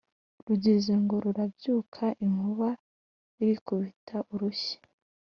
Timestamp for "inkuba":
2.25-2.69